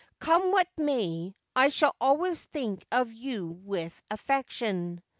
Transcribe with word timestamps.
'Come 0.19 0.51
what 0.51 0.67
may, 0.79 1.35
I 1.55 1.69
shall 1.69 1.95
always 2.01 2.45
think 2.45 2.87
of 2.91 3.13
you 3.13 3.49
with 3.49 4.01
affection.' 4.09 5.03